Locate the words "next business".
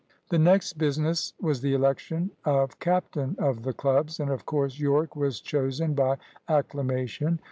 0.39-1.33